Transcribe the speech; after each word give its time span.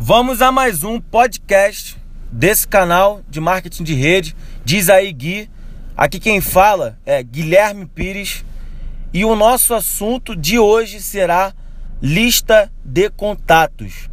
Vamos 0.00 0.40
a 0.40 0.52
mais 0.52 0.84
um 0.84 1.00
podcast 1.00 1.96
desse 2.30 2.68
canal 2.68 3.20
de 3.28 3.40
marketing 3.40 3.82
de 3.82 3.94
rede. 3.94 4.36
Diz 4.64 4.88
aí 4.88 5.12
Gui. 5.12 5.50
Aqui 5.96 6.20
quem 6.20 6.40
fala 6.40 6.96
é 7.04 7.20
Guilherme 7.20 7.84
Pires 7.84 8.44
e 9.12 9.24
o 9.24 9.34
nosso 9.34 9.74
assunto 9.74 10.36
de 10.36 10.56
hoje 10.56 11.02
será 11.02 11.52
lista 12.00 12.72
de 12.84 13.10
contatos. 13.10 14.08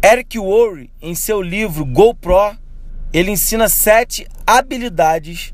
Eric 0.00 0.38
Worre, 0.38 0.88
em 1.02 1.16
seu 1.16 1.42
livro 1.42 1.84
GoPro, 1.84 2.56
ele 3.12 3.32
ensina 3.32 3.68
sete 3.68 4.24
habilidades 4.46 5.52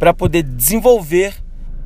para 0.00 0.12
poder 0.12 0.42
desenvolver 0.42 1.32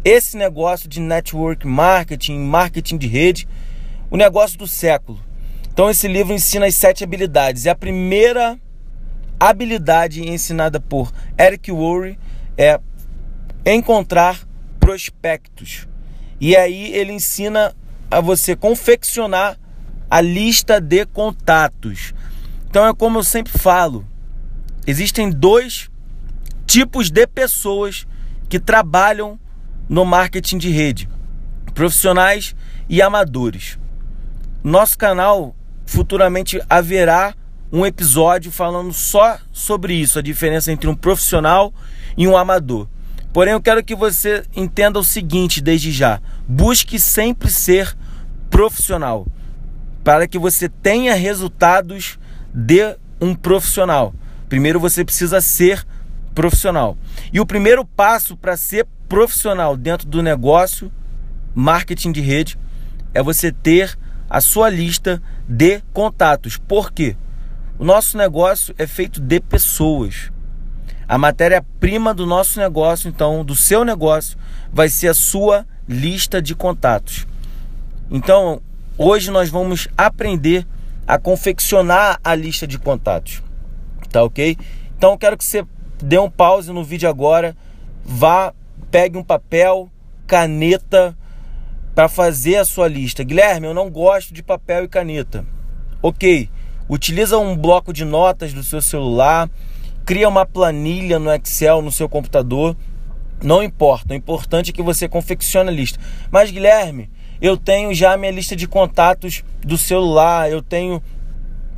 esse 0.02 0.39
negócio 0.39 0.89
de 0.89 1.00
network 1.00 1.66
marketing, 1.66 2.39
marketing 2.39 2.96
de 2.96 3.07
rede, 3.07 3.46
o 4.11 4.16
negócio 4.16 4.57
do 4.57 4.66
século. 4.66 5.27
Então 5.79 5.88
esse 5.88 6.08
livro 6.08 6.34
ensina 6.34 6.66
as 6.66 6.75
sete 6.75 7.04
habilidades. 7.04 7.64
E 7.64 7.68
a 7.68 7.75
primeira 7.76 8.58
habilidade 9.39 10.29
ensinada 10.29 10.80
por 10.80 11.12
Eric 11.39 11.70
Worre 11.70 12.18
é 12.57 12.80
encontrar 13.64 14.40
prospectos. 14.80 15.86
E 16.40 16.56
aí 16.56 16.93
ele 16.93 17.12
ensina 17.12 17.76
a 18.11 18.20
você 18.20 18.56
confeccionar 18.56 19.56
a 20.11 20.20
lista 20.20 20.80
de 20.80 21.06
contatos. 21.06 22.12
Então 22.68 22.84
é 22.84 22.92
como 22.92 23.20
eu 23.20 23.22
sempre 23.22 23.56
falo, 23.56 24.04
existem 24.84 25.31
dois 25.31 25.89
tipos 26.67 27.08
de 27.08 27.25
pessoas 27.25 28.04
que 28.48 28.58
trabalham 28.58 29.39
no 29.89 30.04
marketing 30.04 30.58
de 30.58 30.70
rede: 30.70 31.08
profissionais 31.72 32.56
e 32.89 33.00
amadores. 33.00 33.78
Nosso 34.64 34.98
canal 34.98 35.55
futuramente 35.88 36.60
haverá 36.69 37.34
um 37.72 37.86
episódio 37.86 38.53
falando 38.53 38.92
só 38.92 39.39
sobre 39.50 39.95
isso, 39.95 40.19
a 40.19 40.22
diferença 40.22 40.70
entre 40.70 40.89
um 40.89 40.95
profissional 40.95 41.72
e 42.14 42.28
um 42.28 42.36
amador. 42.36 42.86
Porém, 43.33 43.55
eu 43.55 43.61
quero 43.61 43.83
que 43.83 43.95
você 43.95 44.45
entenda 44.55 44.98
o 44.98 45.05
seguinte 45.05 45.62
desde 45.62 45.91
já: 45.91 46.20
busque 46.47 47.00
sempre 47.00 47.50
ser 47.50 47.97
profissional, 48.50 49.27
para 50.05 50.28
que 50.28 50.39
você 50.39 50.69
tenha 50.69 51.14
resultados 51.14 52.19
de 52.52 52.95
um 53.19 53.34
profissional. 53.34 54.14
Primeiro 54.47 54.78
você 54.78 55.02
precisa 55.02 55.41
ser 55.41 55.86
profissional. 56.34 56.98
E 57.33 57.41
o 57.41 57.47
primeiro 57.47 57.83
passo 57.83 58.36
para 58.36 58.58
ser 58.58 58.86
profissional 59.08 59.75
dentro 59.75 60.06
do 60.06 60.23
negócio 60.23 60.92
marketing 61.55 62.12
de 62.12 62.20
rede 62.20 62.58
é 63.14 63.23
você 63.23 63.50
ter 63.50 63.98
a 64.29 64.41
sua 64.41 64.69
lista 64.69 65.23
de 65.48 65.81
contatos. 65.93 66.57
Por 66.57 66.93
quê? 66.93 67.17
O 67.79 67.84
nosso 67.84 68.17
negócio 68.19 68.75
é 68.77 68.87
feito 68.87 69.20
de 69.20 69.41
pessoas. 69.41 70.31
A 71.07 71.17
matéria-prima 71.17 72.12
do 72.12 72.27
nosso 72.27 72.59
negócio, 72.59 73.09
então, 73.09 73.45
do 73.45 73.55
seu 73.55 73.85
negócio, 73.85 74.37
vai 74.73 74.89
ser 74.89 75.09
a 75.09 75.15
sua 75.15 75.67
lista 75.89 76.43
de 76.43 76.55
contatos. 76.55 77.27
Então, 78.11 78.61
hoje 78.98 79.31
nós 79.31 79.48
vamos 79.48 79.89
aprender 79.97 80.67
a 81.07 81.19
confeccionar 81.19 82.20
a 82.23 82.35
lista 82.35 82.67
de 82.67 82.79
contatos. 82.79 83.42
Tá 84.11 84.23
ok? 84.23 84.59
Então, 84.97 85.17
quero 85.17 85.39
que 85.39 85.45
você 85.45 85.65
dê 86.03 86.19
um 86.19 86.29
pause 86.29 86.73
no 86.73 86.85
vídeo 86.85 87.09
agora, 87.09 87.57
vá, 88.05 88.53
pegue 88.91 89.17
um 89.17 89.25
papel, 89.25 89.91
caneta, 90.27 91.17
para 91.99 92.09
fazer 92.09 92.55
a 92.55 92.65
sua 92.65 92.87
lista. 92.87 93.25
Guilherme, 93.25 93.67
eu 93.67 93.75
não 93.75 93.91
gosto 93.91 94.33
de 94.33 94.41
papel 94.41 94.85
e 94.85 94.89
caneta. 94.89 95.45
Ok, 96.01 96.49
utiliza 96.89 97.37
um 97.37 97.57
bloco 97.57 97.93
de 97.93 98.05
notas 98.05 98.53
do 98.53 98.63
seu 98.63 98.81
celular, 98.81 99.51
cria 100.05 100.29
uma 100.29 100.47
planilha 100.47 101.19
no 101.19 101.29
Excel 101.35 101.83
no 101.83 101.91
seu 101.91 102.08
computador. 102.08 102.77
Não 103.42 103.64
importa, 103.64 104.14
o 104.14 104.17
importante 104.17 104.70
é 104.70 104.73
que 104.73 104.81
você 104.81 105.08
confeccione 105.08 105.70
a 105.70 105.73
lista. 105.73 105.98
Mas 106.31 106.53
Guilherme, 106.53 107.11
eu 107.41 107.57
tenho 107.57 107.92
já 107.92 108.17
minha 108.17 108.31
lista 108.31 108.55
de 108.55 108.69
contatos 108.69 109.42
do 109.61 109.77
celular, 109.77 110.48
eu 110.48 110.63
tenho 110.63 111.03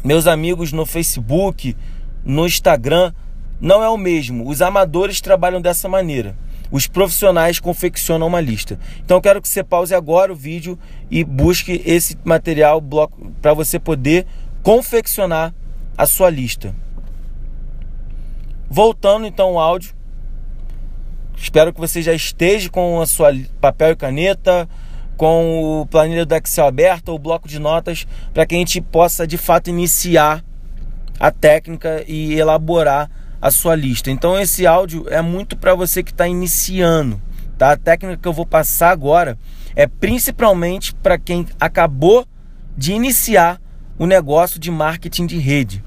meus 0.05 0.27
amigos 0.27 0.71
no 0.71 0.85
Facebook, 0.85 1.75
no 2.23 2.45
Instagram. 2.45 3.15
Não 3.59 3.83
é 3.83 3.89
o 3.89 3.97
mesmo. 3.97 4.47
Os 4.47 4.61
amadores 4.61 5.23
trabalham 5.23 5.63
dessa 5.63 5.89
maneira 5.89 6.37
os 6.71 6.87
profissionais 6.87 7.59
confeccionam 7.59 8.27
uma 8.27 8.41
lista. 8.41 8.79
Então 9.05 9.17
eu 9.17 9.21
quero 9.21 9.43
que 9.43 9.49
você 9.49 9.63
pause 9.63 9.95
agora 9.95 10.33
o 10.33 10.37
vídeo 10.37 10.79
e 11.11 11.25
busque 11.25 11.83
esse 11.85 12.17
material 12.25 12.81
bloco 12.81 13.33
para 13.43 13.53
você 13.53 13.79
poder 13.79 14.27
confeccionar 14.63 15.55
a 15.97 16.07
sua 16.07 16.31
lista. 16.31 16.75
Voltando 18.69 19.27
então 19.27 19.49
ao 19.49 19.59
áudio. 19.59 19.95
Espero 21.37 21.73
que 21.73 21.81
você 21.81 22.03
já 22.03 22.13
esteja 22.13 22.69
com 22.69 23.01
a 23.01 23.07
sua 23.07 23.35
papel 23.61 23.93
e 23.93 23.97
caneta, 23.97 24.69
com 25.17 25.81
o 25.81 25.87
planilha 25.87 26.25
do 26.25 26.35
Excel 26.35 26.67
aberto 26.67 27.09
ou 27.09 27.19
bloco 27.19 27.49
de 27.49 27.59
notas, 27.59 28.07
para 28.33 28.47
que 28.47 28.55
a 28.55 28.59
gente 28.59 28.81
possa 28.81 29.27
de 29.27 29.37
fato 29.37 29.69
iniciar 29.69 30.45
a 31.19 31.31
técnica 31.31 32.05
e 32.07 32.35
elaborar 32.35 33.11
a 33.41 33.51
sua 33.51 33.75
lista. 33.75 34.11
Então 34.11 34.39
esse 34.39 34.67
áudio 34.67 35.07
é 35.09 35.23
muito 35.23 35.57
para 35.57 35.75
você 35.75 36.03
que 36.03 36.11
está 36.11 36.29
iniciando, 36.29 37.21
tá? 37.57 37.73
A 37.73 37.77
técnica 37.77 38.19
que 38.19 38.29
eu 38.29 38.33
vou 38.33 38.47
passar 38.47 38.91
agora 38.91 39.39
é 39.75 39.87
principalmente 39.87 40.95
para 40.95 41.19
quem 41.19 41.47
acabou 41.59 42.27
de 42.77 42.93
iniciar 42.93 43.61
o 43.99 44.07
negócio 44.07 44.59
de 44.59 44.71
marketing 44.71 45.27
de 45.27 45.39
rede. 45.39 45.85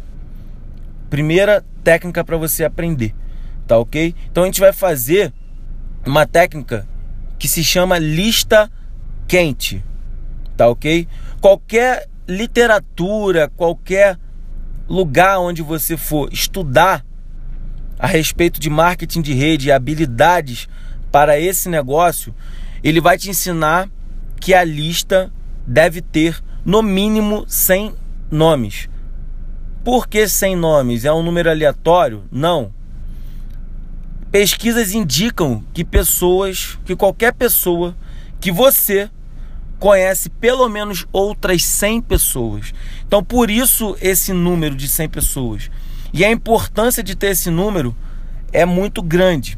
Primeira 1.10 1.64
técnica 1.84 2.24
para 2.24 2.38
você 2.38 2.64
aprender, 2.64 3.14
tá 3.68 3.78
ok? 3.78 4.16
Então 4.32 4.44
a 4.44 4.46
gente 4.48 4.60
vai 4.60 4.74
fazer 4.74 5.34
uma 6.06 6.26
técnica 6.26 6.88
que 7.38 7.48
se 7.48 7.64
chama 7.64 8.00
lista 8.00 8.72
quente, 9.28 9.84
tá 10.56 10.68
ok? 10.68 11.08
Qualquer 11.42 12.08
literatura, 12.28 13.50
qualquer 13.50 14.18
lugar 14.88 15.40
onde 15.40 15.62
você 15.62 15.98
for 15.98 16.32
estudar 16.32 17.06
a 17.98 18.08
respeito 18.08 18.60
de 18.60 18.70
marketing 18.70 19.22
de 19.22 19.34
rede 19.34 19.68
e 19.68 19.72
habilidades 19.72 20.68
para 21.12 21.40
esse 21.40 21.70
negócio, 21.70 22.34
ele 22.84 23.00
vai 23.00 23.18
te 23.18 23.30
ensinar 23.30 23.90
que 24.40 24.54
a 24.54 24.64
lista 24.64 25.32
deve 25.66 26.02
ter 26.02 26.44
no 26.66 26.82
mínimo 26.82 27.46
100 27.48 27.96
nomes. 28.30 28.90
Por 29.84 30.08
que 30.08 30.28
100 30.28 30.56
nomes? 30.56 31.06
É 31.06 31.14
um 31.14 31.24
número 31.24 31.50
aleatório? 31.50 32.24
Não. 32.32 32.74
Pesquisas 34.32 34.94
indicam 34.94 35.64
que 35.74 35.84
pessoas, 35.84 36.80
que 36.86 36.96
qualquer 36.96 37.34
pessoa 37.34 37.96
que 38.40 38.52
você 38.52 39.10
conhece 39.80 40.30
pelo 40.30 40.68
menos 40.70 41.06
outras 41.12 41.64
100 41.66 42.02
pessoas. 42.02 42.74
Então, 43.06 43.24
por 43.24 43.52
isso 43.52 43.98
esse 44.02 44.32
número 44.32 44.76
de 44.76 44.88
100 44.88 45.10
pessoas. 45.10 45.70
E 46.14 46.24
a 46.24 46.32
importância 46.32 47.02
de 47.02 47.16
ter 47.16 47.32
esse 47.32 47.50
número 47.50 47.96
é 48.52 48.66
muito 48.66 49.02
grande, 49.02 49.58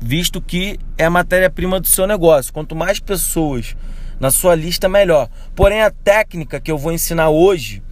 visto 0.00 0.42
que 0.42 0.80
é 0.98 1.04
a 1.04 1.10
matéria-prima 1.10 1.78
do 1.78 1.86
seu 1.86 2.08
negócio. 2.08 2.52
Quanto 2.52 2.74
mais 2.74 2.98
pessoas 2.98 3.76
na 4.18 4.32
sua 4.32 4.56
lista, 4.56 4.88
melhor. 4.88 5.28
Porém, 5.54 5.80
a 5.82 5.92
técnica 5.92 6.60
que 6.60 6.72
eu 6.72 6.76
vou 6.76 6.92
ensinar 6.92 7.30
hoje 7.30 7.82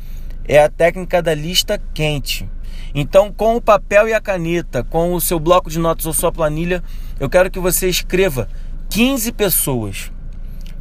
é 0.44 0.60
a 0.60 0.68
técnica 0.68 1.22
da 1.22 1.34
lista 1.34 1.80
quente. 1.94 2.48
Então, 2.92 3.32
com 3.32 3.54
o 3.54 3.60
papel 3.60 4.08
e 4.08 4.12
a 4.12 4.20
caneta, 4.20 4.82
com 4.82 5.14
o 5.14 5.20
seu 5.20 5.38
bloco 5.38 5.70
de 5.70 5.78
notas 5.78 6.04
ou 6.04 6.12
sua 6.12 6.32
planilha, 6.32 6.82
eu 7.20 7.30
quero 7.30 7.50
que 7.50 7.60
você 7.60 7.88
escreva 7.88 8.48
15 8.90 9.30
pessoas. 9.32 10.10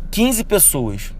15 0.09 0.43
pessoas. 0.43 1.13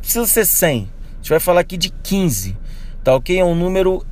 Precisa 0.00 0.26
ser 0.26 0.44
100. 0.44 0.76
A 0.78 1.16
gente 1.16 1.30
vai 1.30 1.40
falar 1.40 1.60
aqui 1.60 1.76
de 1.76 1.90
15. 1.90 2.56
Tá 3.04 3.14
ok? 3.14 3.38
É 3.38 3.44
um 3.44 3.54
número 3.54 4.04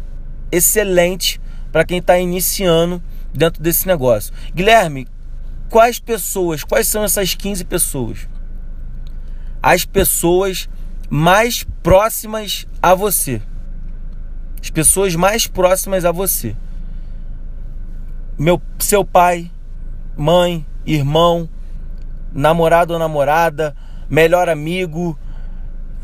excelente 0.50 1.40
para 1.72 1.84
quem 1.84 1.98
está 1.98 2.18
iniciando 2.18 3.02
dentro 3.32 3.62
desse 3.62 3.86
negócio. 3.86 4.32
Guilherme, 4.54 5.06
quais 5.68 5.98
pessoas, 5.98 6.64
quais 6.64 6.88
são 6.88 7.04
essas 7.04 7.34
15 7.34 7.64
pessoas? 7.64 8.28
As 9.62 9.84
pessoas 9.84 10.68
mais 11.10 11.64
próximas 11.82 12.66
a 12.82 12.94
você. 12.94 13.40
As 14.62 14.70
pessoas 14.70 15.14
mais 15.14 15.46
próximas 15.46 16.04
a 16.04 16.12
você. 16.12 16.56
Meu, 18.38 18.60
seu 18.78 19.04
pai, 19.04 19.50
mãe, 20.16 20.64
irmão, 20.86 21.48
namorado 22.32 22.92
ou 22.92 22.98
namorada, 22.98 23.74
melhor 24.08 24.48
amigo, 24.48 25.18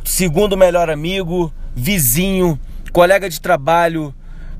segundo 0.05 0.57
melhor 0.57 0.91
amigo, 0.91 1.53
vizinho, 1.75 2.59
colega 2.93 3.29
de 3.29 3.41
trabalho, 3.41 4.15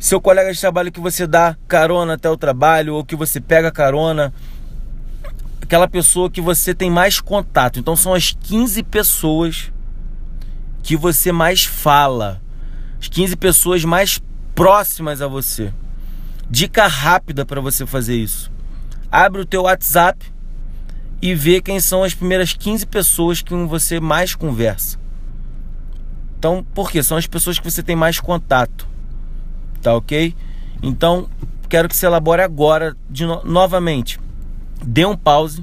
seu 0.05 0.21
colega 0.21 0.53
de 0.53 0.61
trabalho 0.61 0.93
que 0.93 1.01
você 1.01 1.27
dá 1.27 1.57
carona 1.67 2.13
até 2.13 2.29
o 2.29 2.37
trabalho 2.37 2.95
ou 2.95 3.03
que 3.03 3.17
você 3.17 3.41
pega 3.41 3.73
carona, 3.73 4.35
aquela 5.63 5.89
pessoa 5.89 6.29
que 6.29 6.43
você 6.43 6.75
tem 6.75 6.91
mais 6.91 7.23
contato. 7.23 7.79
Então 7.79 7.97
são 7.97 8.13
as 8.13 8.37
15 8.39 8.83
pessoas 8.83 9.73
que 10.83 10.95
você 10.95 11.33
mais 11.33 11.65
fala, 11.65 12.43
As 13.01 13.09
15 13.09 13.35
pessoas 13.37 13.83
mais 13.83 14.21
próximas 14.55 15.23
a 15.23 15.27
você. 15.27 15.73
Dica 16.51 16.87
rápida 16.87 17.47
para 17.47 17.63
você 17.63 17.87
fazer 17.87 18.15
isso. 18.15 18.53
Abre 19.11 19.41
o 19.41 19.47
teu 19.47 19.63
WhatsApp 19.63 20.23
e 21.23 21.35
vê 21.35 21.63
quem 21.63 21.81
são 21.81 22.05
as 22.05 22.13
primeiras 22.13 22.53
15 22.53 22.85
pessoas 22.89 23.41
que 23.41 23.55
você 23.55 23.99
mais 24.01 24.35
conversa. 24.35 24.99
Então, 26.39 26.63
por 26.75 26.91
quê? 26.91 27.03
São 27.03 27.17
as 27.17 27.27
pessoas 27.27 27.59
que 27.59 27.71
você 27.71 27.83
tem 27.83 27.97
mais 27.97 28.21
contato. 28.21 28.93
Tá 29.85 29.95
ok? 29.95 30.35
Então, 30.83 31.29
quero 31.69 31.91
que 31.91 31.95
você 31.95 32.07
elabore 32.07 32.41
agora, 32.41 32.97
de 33.11 33.27
no... 33.27 33.45
novamente. 33.45 34.19
Dê 34.83 35.05
um 35.05 35.15
pause, 35.15 35.63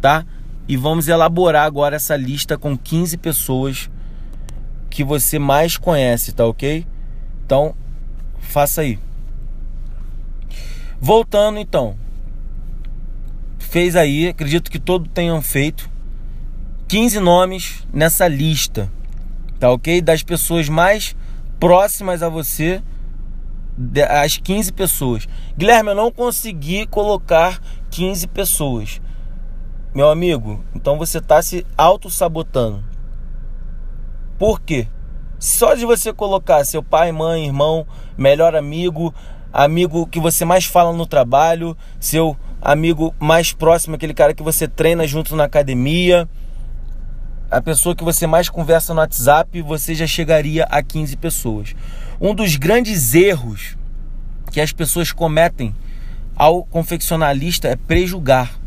tá? 0.00 0.26
E 0.66 0.76
vamos 0.76 1.06
elaborar 1.06 1.64
agora 1.64 1.94
essa 1.94 2.16
lista 2.16 2.58
com 2.58 2.76
15 2.76 3.16
pessoas 3.18 3.88
que 4.90 5.04
você 5.04 5.38
mais 5.38 5.76
conhece, 5.76 6.32
tá 6.32 6.44
ok? 6.44 6.84
Então, 7.46 7.72
faça 8.40 8.80
aí. 8.80 8.98
Voltando 11.00 11.60
então. 11.60 11.96
Fez 13.60 13.94
aí, 13.94 14.26
acredito 14.26 14.68
que 14.72 14.80
todos 14.80 15.08
tenham 15.14 15.40
feito 15.40 15.88
15 16.88 17.20
nomes 17.20 17.86
nessa 17.92 18.26
lista. 18.26 18.90
Tá 19.60 19.70
ok? 19.70 20.02
Das 20.02 20.24
pessoas 20.24 20.68
mais 20.68 21.14
próximas 21.60 22.24
a 22.24 22.28
você, 22.28 22.82
as 24.08 24.36
15 24.36 24.72
pessoas. 24.72 25.26
Guilherme, 25.56 25.90
eu 25.90 25.94
não 25.94 26.10
consegui 26.10 26.86
colocar 26.86 27.60
15 27.90 28.26
pessoas. 28.28 29.00
Meu 29.94 30.08
amigo, 30.08 30.64
então 30.74 30.98
você 30.98 31.18
está 31.18 31.42
se 31.42 31.66
auto-sabotando. 31.76 32.84
Por 34.38 34.60
quê? 34.60 34.86
Só 35.38 35.74
de 35.74 35.84
você 35.84 36.12
colocar 36.12 36.64
seu 36.64 36.82
pai, 36.82 37.10
mãe, 37.12 37.46
irmão, 37.46 37.86
melhor 38.16 38.54
amigo, 38.54 39.12
amigo 39.52 40.06
que 40.06 40.20
você 40.20 40.44
mais 40.44 40.64
fala 40.64 40.92
no 40.92 41.06
trabalho, 41.06 41.76
seu 41.98 42.36
amigo 42.60 43.14
mais 43.18 43.52
próximo, 43.52 43.96
aquele 43.96 44.14
cara 44.14 44.34
que 44.34 44.42
você 44.42 44.68
treina 44.68 45.06
junto 45.06 45.34
na 45.34 45.44
academia, 45.44 46.28
a 47.50 47.60
pessoa 47.60 47.96
que 47.96 48.04
você 48.04 48.26
mais 48.26 48.48
conversa 48.48 48.94
no 48.94 49.00
WhatsApp, 49.00 49.60
você 49.62 49.94
já 49.94 50.06
chegaria 50.06 50.64
a 50.70 50.82
15 50.82 51.16
pessoas. 51.16 51.74
Um 52.20 52.34
dos 52.34 52.56
grandes 52.56 53.14
erros 53.14 53.78
que 54.52 54.60
as 54.60 54.72
pessoas 54.72 55.10
cometem 55.10 55.74
ao 56.36 56.62
confeccionar 56.64 57.30
a 57.30 57.32
lista 57.32 57.68
é 57.68 57.76
prejugar. 57.76 58.60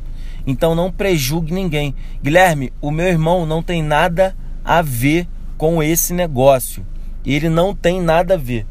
Então 0.48 0.74
não 0.74 0.92
prejugue 0.92 1.54
ninguém. 1.54 1.94
Guilherme, 2.24 2.74
o 2.82 2.90
meu 2.90 3.06
irmão 3.06 3.46
não 3.46 3.62
tem 3.62 3.84
nada 3.84 4.36
a 4.66 4.82
ver 4.82 5.28
com 5.56 5.84
esse 5.84 6.14
negócio. 6.14 6.84
Ele 7.24 7.48
não 7.48 7.76
tem 7.76 8.02
nada 8.02 8.34
a 8.34 8.38
ver. 8.38 8.66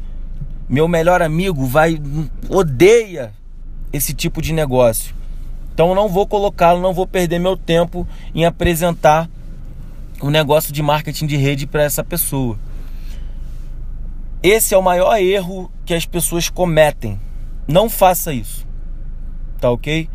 Meu 0.67 0.87
melhor 0.87 1.21
amigo 1.21 1.65
vai 1.65 1.97
odeia 2.49 3.33
esse 3.93 4.13
tipo 4.13 4.41
de 4.41 4.51
negócio. 4.51 5.15
Então 5.73 5.95
não 5.95 6.09
vou 6.09 6.27
colocá-lo, 6.27 6.81
não 6.81 6.93
vou 6.93 7.07
perder 7.07 7.39
meu 7.39 7.55
tempo 7.55 8.05
em 8.35 8.45
apresentar 8.45 9.29
o 10.21 10.27
um 10.27 10.29
negócio 10.29 10.73
de 10.73 10.83
marketing 10.83 11.25
de 11.25 11.37
rede 11.37 11.65
para 11.65 11.83
essa 11.83 12.03
pessoa. 12.03 12.59
Esse 14.43 14.73
é 14.73 14.77
o 14.77 14.83
maior 14.83 15.15
erro 15.15 15.71
que 15.85 15.93
as 15.93 16.05
pessoas 16.05 16.49
cometem. 16.49 17.17
Não 17.65 17.89
faça 17.89 18.33
isso. 18.33 18.67
Tá 19.57 19.71
ok? 19.71 20.09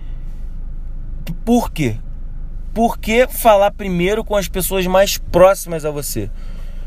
Por 1.46 1.72
quê? 1.72 1.96
Por 2.74 2.98
que 2.98 3.26
falar 3.26 3.70
primeiro 3.70 4.22
com 4.22 4.36
as 4.36 4.46
pessoas 4.46 4.86
mais 4.86 5.16
próximas 5.16 5.86
a 5.86 5.90
você? 5.90 6.30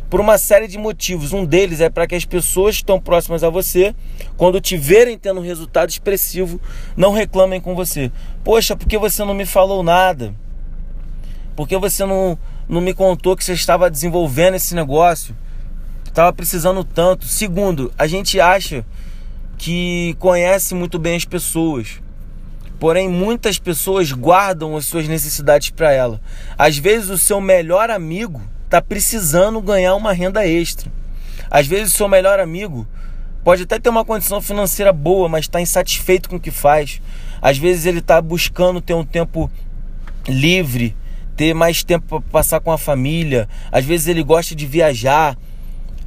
Por 0.08 0.20
uma 0.20 0.38
série 0.38 0.68
de 0.68 0.78
motivos. 0.78 1.34
Um 1.34 1.44
deles 1.44 1.82
é 1.82 1.90
para 1.90 2.06
que 2.06 2.14
as 2.14 2.26
pessoas 2.26 2.76
que 2.76 2.84
estão 2.84 3.00
próximas 3.00 3.44
a 3.44 3.50
você, 3.50 3.96
quando 4.38 4.62
te 4.62 4.78
verem 4.78 5.18
tendo 5.18 5.40
um 5.40 5.44
resultado 5.44 5.90
expressivo, 5.90 6.62
não 6.96 7.12
reclamem 7.12 7.60
com 7.60 7.74
você. 7.74 8.12
Poxa, 8.44 8.76
por 8.76 8.88
que 8.88 9.00
você 9.00 9.26
não 9.26 9.34
me 9.34 9.48
falou 9.48 9.82
nada? 9.82 10.32
Por 11.56 11.68
que 11.68 11.76
você 11.76 12.06
não, 12.06 12.38
não 12.70 12.82
me 12.82 12.94
contou 12.94 13.36
que 13.36 13.44
você 13.44 13.54
estava 13.54 13.90
desenvolvendo 13.90 14.54
esse 14.54 14.76
negócio? 14.76 15.36
Estava 16.12 16.34
precisando 16.34 16.84
tanto. 16.84 17.26
Segundo, 17.26 17.90
a 17.98 18.06
gente 18.06 18.38
acha 18.38 18.86
que 19.58 20.14
conhece 20.20 20.76
muito 20.76 21.00
bem 21.00 21.16
as 21.16 21.24
pessoas. 21.24 22.02
Porém, 22.78 23.08
muitas 23.08 23.58
pessoas 23.58 24.12
guardam 24.12 24.76
as 24.76 24.86
suas 24.86 25.08
necessidades 25.08 25.70
para 25.70 25.94
ela. 25.94 26.20
Às 26.58 26.78
vezes, 26.78 27.10
o 27.10 27.18
seu 27.18 27.40
melhor 27.40 27.90
amigo 27.90 28.42
está 28.66 28.82
precisando 28.82 29.62
ganhar 29.62 29.96
uma 29.96 30.12
renda 30.12 30.46
extra. 30.46 30.92
Às 31.50 31.66
vezes, 31.66 31.94
o 31.94 31.98
seu 31.98 32.10
melhor 32.10 32.42
amigo 32.42 32.86
pode 33.42 33.64
até 33.64 33.80
ter 33.80 33.90
uma 33.90 34.04
condição 34.04 34.42
financeira 34.42 34.92
boa, 34.92 35.30
mas 35.30 35.46
está 35.46 35.62
insatisfeito 35.62 36.28
com 36.28 36.36
o 36.36 36.42
que 36.42 36.52
faz. 36.52 37.02
Às 37.42 37.58
vezes, 37.58 37.86
ele 37.86 38.00
está 38.00 38.22
buscando 38.22 38.82
ter 38.82 38.96
um 38.96 39.06
tempo 39.06 39.50
livre, 40.28 40.94
ter 41.38 41.54
mais 41.54 41.86
tempo 41.86 42.20
para 42.20 42.32
passar 42.32 42.60
com 42.60 42.72
a 42.72 42.78
família. 42.78 43.48
Às 43.72 43.86
vezes, 43.86 44.08
ele 44.08 44.24
gosta 44.24 44.54
de 44.54 44.66
viajar. 44.66 45.38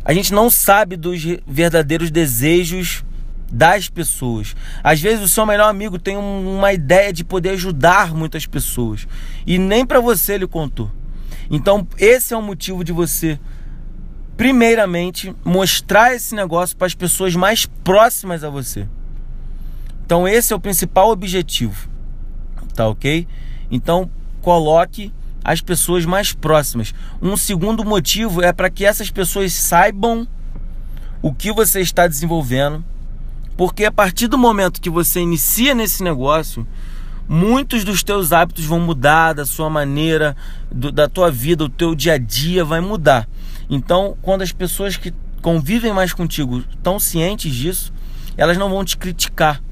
A 0.04 0.12
gente 0.12 0.32
não 0.32 0.50
sabe 0.50 0.96
dos 0.96 1.22
verdadeiros 1.46 2.10
desejos 2.10 3.04
das 3.50 3.88
pessoas. 3.88 4.54
Às 4.82 5.00
vezes 5.00 5.24
o 5.24 5.28
seu 5.28 5.46
melhor 5.46 5.68
amigo 5.68 5.98
tem 5.98 6.16
uma 6.16 6.72
ideia 6.72 7.12
de 7.12 7.24
poder 7.24 7.50
ajudar 7.50 8.14
muitas 8.14 8.46
pessoas 8.46 9.06
e 9.46 9.58
nem 9.58 9.86
para 9.86 10.00
você 10.00 10.34
ele 10.34 10.46
contou. 10.46 10.90
Então, 11.50 11.86
esse 11.98 12.34
é 12.34 12.36
o 12.36 12.42
motivo 12.42 12.82
de 12.82 12.92
você 12.92 13.38
primeiramente 14.36 15.34
mostrar 15.44 16.14
esse 16.14 16.34
negócio 16.34 16.76
para 16.76 16.86
as 16.86 16.94
pessoas 16.94 17.36
mais 17.36 17.66
próximas 17.66 18.42
a 18.42 18.50
você. 18.50 18.88
Então, 20.04 20.26
esse 20.26 20.52
é 20.52 20.56
o 20.56 20.60
principal 20.60 21.10
objetivo. 21.10 21.88
Tá 22.74 22.88
OK? 22.88 23.26
Então, 23.70 24.10
coloque 24.42 25.12
as 25.44 25.60
pessoas 25.60 26.06
mais 26.06 26.32
próximas. 26.32 26.94
Um 27.20 27.36
segundo 27.36 27.84
motivo 27.84 28.42
é 28.42 28.52
para 28.52 28.70
que 28.70 28.84
essas 28.84 29.10
pessoas 29.10 29.52
saibam 29.52 30.26
o 31.20 31.32
que 31.32 31.52
você 31.52 31.80
está 31.80 32.08
desenvolvendo 32.08 32.84
porque 33.56 33.84
a 33.84 33.92
partir 33.92 34.26
do 34.26 34.36
momento 34.36 34.80
que 34.80 34.90
você 34.90 35.20
inicia 35.20 35.74
nesse 35.74 36.02
negócio, 36.02 36.66
muitos 37.28 37.84
dos 37.84 38.02
teus 38.02 38.32
hábitos 38.32 38.64
vão 38.64 38.80
mudar, 38.80 39.32
da 39.32 39.46
sua 39.46 39.70
maneira, 39.70 40.36
do, 40.70 40.90
da 40.90 41.08
tua 41.08 41.30
vida, 41.30 41.64
o 41.64 41.68
teu 41.68 41.94
dia 41.94 42.14
a 42.14 42.18
dia 42.18 42.64
vai 42.64 42.80
mudar. 42.80 43.28
Então, 43.70 44.16
quando 44.22 44.42
as 44.42 44.50
pessoas 44.50 44.96
que 44.96 45.14
convivem 45.40 45.92
mais 45.92 46.12
contigo 46.12 46.64
estão 46.70 46.98
cientes 46.98 47.54
disso, 47.54 47.92
elas 48.36 48.58
não 48.58 48.68
vão 48.68 48.84
te 48.84 48.96
criticar. 48.96 49.62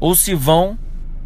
Ou 0.00 0.14
se 0.14 0.34
vão, 0.34 0.76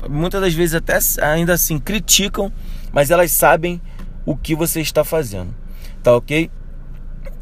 muitas 0.08 0.40
das 0.40 0.52
vezes 0.52 0.74
até 0.74 0.98
ainda 1.22 1.54
assim 1.54 1.78
criticam, 1.78 2.52
mas 2.94 3.10
elas 3.10 3.32
sabem 3.32 3.82
o 4.24 4.36
que 4.36 4.54
você 4.54 4.80
está 4.80 5.02
fazendo. 5.02 5.52
Tá 6.02 6.16
ok? 6.16 6.48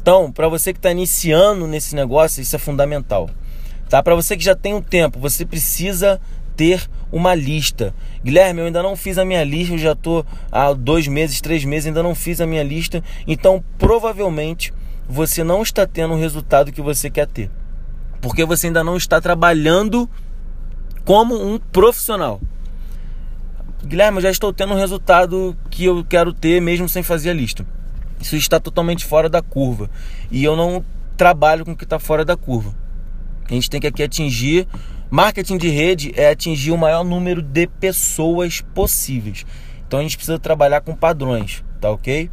Então, 0.01 0.31
para 0.31 0.49
você 0.49 0.73
que 0.73 0.79
está 0.79 0.91
iniciando 0.91 1.67
nesse 1.67 1.95
negócio, 1.95 2.41
isso 2.41 2.55
é 2.55 2.59
fundamental. 2.59 3.29
Tá? 3.87 4.01
Para 4.01 4.15
você 4.15 4.35
que 4.35 4.43
já 4.43 4.55
tem 4.55 4.73
um 4.73 4.81
tempo, 4.81 5.19
você 5.19 5.45
precisa 5.45 6.19
ter 6.55 6.89
uma 7.11 7.35
lista. 7.35 7.93
Guilherme, 8.23 8.61
eu 8.61 8.65
ainda 8.65 8.81
não 8.81 8.95
fiz 8.95 9.17
a 9.17 9.25
minha 9.25 9.43
lista, 9.43 9.75
eu 9.75 9.77
já 9.77 9.91
estou 9.93 10.25
há 10.51 10.73
dois 10.73 11.07
meses, 11.07 11.39
três 11.39 11.63
meses, 11.63 11.87
ainda 11.87 12.01
não 12.01 12.15
fiz 12.15 12.41
a 12.41 12.47
minha 12.47 12.63
lista. 12.63 13.03
Então, 13.27 13.63
provavelmente, 13.77 14.73
você 15.07 15.43
não 15.43 15.61
está 15.61 15.85
tendo 15.85 16.15
o 16.15 16.19
resultado 16.19 16.71
que 16.71 16.81
você 16.81 17.09
quer 17.09 17.27
ter. 17.27 17.51
Porque 18.19 18.43
você 18.45 18.67
ainda 18.67 18.83
não 18.83 18.97
está 18.97 19.21
trabalhando 19.21 20.09
como 21.05 21.35
um 21.35 21.59
profissional. 21.59 22.41
Guilherme, 23.85 24.17
eu 24.17 24.21
já 24.21 24.31
estou 24.31 24.53
tendo 24.53 24.73
o 24.73 24.77
resultado 24.77 25.57
que 25.69 25.83
eu 25.83 26.05
quero 26.05 26.31
ter 26.31 26.61
mesmo 26.61 26.87
sem 26.87 27.03
fazer 27.03 27.31
a 27.31 27.33
lista. 27.33 27.65
Isso 28.21 28.37
está 28.37 28.57
totalmente 28.57 29.03
fora 29.03 29.27
da 29.27 29.41
curva. 29.41 29.89
E 30.31 30.41
eu 30.41 30.55
não 30.55 30.85
trabalho 31.17 31.65
com 31.65 31.71
o 31.71 31.75
que 31.75 31.83
está 31.83 31.99
fora 31.99 32.23
da 32.23 32.37
curva. 32.37 32.73
A 33.49 33.53
gente 33.53 33.69
tem 33.69 33.81
que 33.81 33.87
aqui 33.87 34.01
atingir. 34.01 34.65
Marketing 35.11 35.57
de 35.57 35.67
rede 35.67 36.13
é 36.15 36.29
atingir 36.29 36.71
o 36.71 36.77
maior 36.77 37.03
número 37.03 37.41
de 37.41 37.67
pessoas 37.67 38.61
possíveis. 38.73 39.45
Então 39.85 39.99
a 39.99 40.03
gente 40.03 40.15
precisa 40.15 40.39
trabalhar 40.39 40.79
com 40.79 40.95
padrões, 40.95 41.61
tá 41.81 41.91
ok? 41.91 42.31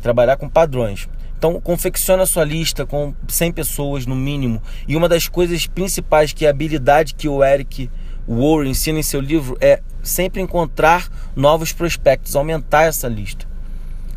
Trabalhar 0.00 0.38
com 0.38 0.48
padrões. 0.48 1.08
Então 1.36 1.60
confecciona 1.60 2.22
a 2.22 2.26
sua 2.26 2.42
lista 2.42 2.86
com 2.86 3.14
100 3.28 3.52
pessoas 3.52 4.06
no 4.06 4.16
mínimo. 4.16 4.62
E 4.88 4.96
uma 4.96 5.10
das 5.10 5.28
coisas 5.28 5.66
principais 5.66 6.32
que 6.32 6.46
é 6.46 6.48
a 6.48 6.50
habilidade 6.50 7.14
que 7.14 7.28
o 7.28 7.44
Eric 7.44 7.90
Warren 8.28 8.70
ensina 8.70 8.98
em 8.98 9.02
seu 9.02 9.20
livro 9.20 9.56
é 9.60 9.80
sempre 10.02 10.40
encontrar 10.40 11.08
novos 11.36 11.72
prospectos, 11.72 12.36
aumentar 12.36 12.84
essa 12.84 13.08
lista. 13.08 13.46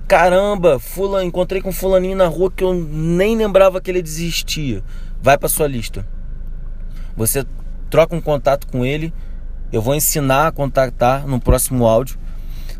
Caramba, 0.07 0.79
fula, 0.79 1.23
encontrei 1.23 1.61
com 1.61 1.71
fulaninho 1.71 2.15
na 2.15 2.27
rua 2.27 2.49
que 2.49 2.63
eu 2.63 2.73
nem 2.73 3.35
lembrava 3.35 3.81
que 3.81 3.91
ele 3.91 4.01
desistia 4.01 4.83
vai 5.21 5.37
para 5.37 5.49
sua 5.49 5.67
lista. 5.67 6.07
Você 7.15 7.45
troca 7.89 8.15
um 8.15 8.21
contato 8.21 8.67
com 8.67 8.85
ele, 8.85 9.13
eu 9.71 9.81
vou 9.81 9.95
ensinar 9.95 10.47
a 10.47 10.51
contactar 10.51 11.27
no 11.27 11.39
próximo 11.39 11.85
áudio. 11.85 12.17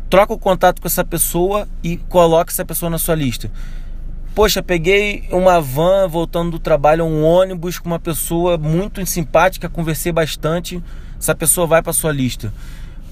Troca 0.08 0.32
o 0.32 0.38
contato 0.38 0.80
com 0.80 0.88
essa 0.88 1.04
pessoa 1.04 1.68
e 1.82 1.96
coloca 1.96 2.50
essa 2.50 2.64
pessoa 2.64 2.88
na 2.88 2.98
sua 2.98 3.14
lista. 3.14 3.50
Poxa, 4.34 4.62
peguei 4.62 5.28
uma 5.30 5.60
van 5.60 6.06
voltando 6.08 6.52
do 6.52 6.58
trabalho, 6.58 7.04
um 7.04 7.24
ônibus 7.24 7.78
com 7.78 7.88
uma 7.88 7.98
pessoa 7.98 8.56
muito 8.56 9.04
simpática, 9.04 9.68
conversei 9.68 10.12
bastante. 10.12 10.82
Essa 11.18 11.34
pessoa 11.34 11.66
vai 11.66 11.82
para 11.82 11.92
sua 11.92 12.12
lista. 12.12 12.52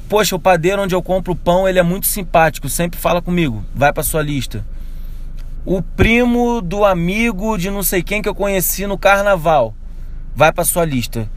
Poxa, 0.09 0.37
o 0.37 0.39
padeiro 0.39 0.83
onde 0.83 0.95
eu 0.95 1.03
compro 1.03 1.33
o 1.33 1.37
pão, 1.37 1.69
ele 1.69 1.79
é 1.79 1.83
muito 1.83 2.07
simpático, 2.07 2.69
sempre 2.69 2.99
fala 2.99 3.21
comigo, 3.21 3.65
vai 3.75 3.93
para 3.93 4.03
sua 4.03 4.23
lista. 4.23 4.65
O 5.65 5.83
primo 5.83 6.61
do 6.61 6.85
amigo 6.85 7.59
de 7.59 7.71
não 7.71 7.83
sei 7.83 8.03
quem 8.03 8.23
que 8.23 8.29
eu 8.29 8.35
conheci 8.35 8.87
no 8.87 8.97
carnaval, 8.97 9.75
vai 10.35 10.53
para 10.53 10.65
sua 10.65 10.85
lista. 10.85 11.29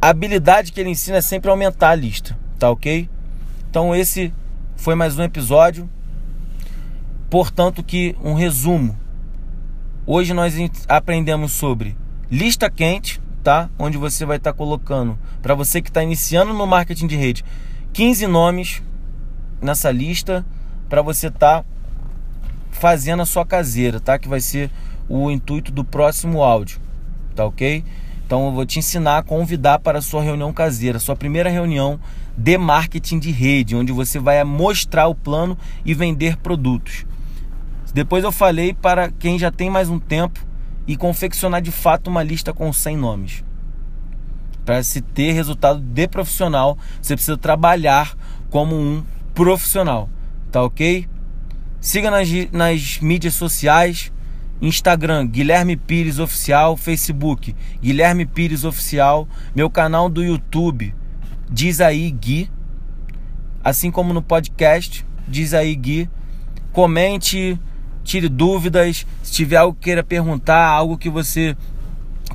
A 0.00 0.08
habilidade 0.08 0.70
que 0.70 0.80
ele 0.80 0.90
ensina 0.90 1.16
é 1.16 1.22
sempre 1.22 1.50
aumentar 1.50 1.90
a 1.90 1.94
lista, 1.94 2.36
tá 2.58 2.68
ok? 2.68 3.08
Então 3.70 3.94
esse 3.96 4.34
foi 4.76 4.94
mais 4.94 5.18
um 5.18 5.22
episódio. 5.22 5.88
Portanto, 7.30 7.82
que 7.82 8.14
um 8.22 8.34
resumo. 8.34 8.98
Hoje 10.04 10.34
nós 10.34 10.54
aprendemos 10.86 11.52
sobre 11.52 11.96
lista 12.30 12.68
quente, 12.68 13.22
tá? 13.42 13.68
Onde 13.78 13.98
você 13.98 14.24
vai 14.24 14.36
estar 14.36 14.52
tá 14.52 14.56
colocando, 14.56 15.18
para 15.40 15.54
você 15.54 15.82
que 15.82 15.88
está 15.90 16.02
iniciando 16.02 16.52
no 16.52 16.66
marketing 16.66 17.06
de 17.06 17.16
rede, 17.16 17.44
15 17.92 18.26
nomes 18.26 18.82
nessa 19.60 19.90
lista 19.90 20.44
para 20.88 21.02
você 21.02 21.28
estar 21.28 21.62
tá 21.62 21.64
fazendo 22.70 23.22
a 23.22 23.26
sua 23.26 23.44
caseira, 23.44 24.00
tá? 24.00 24.18
Que 24.18 24.28
vai 24.28 24.40
ser 24.40 24.70
o 25.08 25.30
intuito 25.30 25.72
do 25.72 25.84
próximo 25.84 26.42
áudio, 26.42 26.80
tá 27.34 27.44
ok? 27.44 27.84
Então 28.24 28.46
eu 28.46 28.52
vou 28.52 28.64
te 28.64 28.78
ensinar 28.78 29.18
a 29.18 29.22
convidar 29.22 29.78
para 29.80 29.98
a 29.98 30.02
sua 30.02 30.22
reunião 30.22 30.52
caseira, 30.52 30.98
sua 30.98 31.14
primeira 31.14 31.50
reunião 31.50 32.00
de 32.36 32.56
marketing 32.56 33.18
de 33.18 33.30
rede, 33.30 33.76
onde 33.76 33.92
você 33.92 34.18
vai 34.18 34.42
mostrar 34.42 35.06
o 35.06 35.14
plano 35.14 35.56
e 35.84 35.92
vender 35.92 36.38
produtos. 36.38 37.04
Depois 37.92 38.24
eu 38.24 38.32
falei 38.32 38.72
para 38.72 39.10
quem 39.10 39.38
já 39.38 39.50
tem 39.50 39.68
mais 39.68 39.90
um 39.90 39.98
tempo 39.98 40.46
e 40.86 40.96
confeccionar 40.96 41.62
de 41.62 41.70
fato 41.70 42.08
uma 42.08 42.22
lista 42.22 42.52
com 42.52 42.72
100 42.72 42.96
nomes. 42.96 43.44
Para 44.64 44.82
se 44.82 45.00
ter 45.00 45.32
resultado 45.32 45.80
de 45.80 46.08
profissional, 46.08 46.78
você 47.00 47.14
precisa 47.14 47.36
trabalhar 47.36 48.16
como 48.50 48.76
um 48.76 49.02
profissional, 49.34 50.08
tá 50.50 50.62
ok? 50.62 51.08
Siga 51.80 52.10
nas, 52.10 52.28
nas 52.52 53.00
mídias 53.00 53.34
sociais, 53.34 54.12
Instagram 54.60 55.26
Guilherme 55.26 55.76
Pires 55.76 56.20
Oficial, 56.20 56.76
Facebook 56.76 57.56
Guilherme 57.80 58.24
Pires 58.24 58.62
Oficial, 58.62 59.28
meu 59.54 59.68
canal 59.68 60.08
do 60.08 60.22
YouTube 60.22 60.94
Diz 61.50 61.80
aí 61.82 62.10
Gui, 62.10 62.48
assim 63.62 63.90
como 63.90 64.14
no 64.14 64.22
podcast 64.22 65.04
Diz 65.28 65.52
aí 65.52 65.74
Gui. 65.74 66.08
Comente 66.72 67.58
tire 68.04 68.28
dúvidas. 68.28 69.06
Se 69.22 69.32
tiver 69.32 69.56
algo 69.56 69.74
que 69.74 69.84
queira 69.84 70.02
perguntar, 70.02 70.66
algo 70.66 70.98
que 70.98 71.08
você 71.08 71.56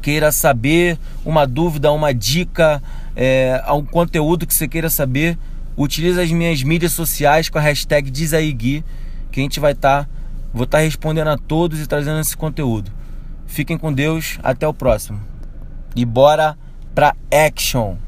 queira 0.01 0.31
saber, 0.31 0.97
uma 1.25 1.45
dúvida, 1.45 1.91
uma 1.91 2.13
dica, 2.13 2.81
é, 3.15 3.61
algum 3.65 3.87
conteúdo 3.87 4.45
que 4.45 4.53
você 4.53 4.67
queira 4.67 4.89
saber, 4.89 5.37
utilize 5.75 6.19
as 6.19 6.31
minhas 6.31 6.63
mídias 6.63 6.91
sociais 6.91 7.49
com 7.49 7.57
a 7.57 7.61
hashtag 7.61 8.09
DizAíGui, 8.09 8.83
que 9.31 9.39
a 9.39 9.43
gente 9.43 9.59
vai 9.59 9.73
estar, 9.73 10.03
tá, 10.03 10.09
vou 10.53 10.63
estar 10.63 10.79
tá 10.79 10.83
respondendo 10.83 11.27
a 11.29 11.37
todos 11.37 11.79
e 11.79 11.87
trazendo 11.87 12.19
esse 12.19 12.37
conteúdo. 12.37 12.91
Fiquem 13.45 13.77
com 13.77 13.91
Deus, 13.91 14.39
até 14.43 14.67
o 14.67 14.73
próximo. 14.73 15.19
E 15.95 16.05
bora 16.05 16.57
pra 16.93 17.15
action! 17.31 18.06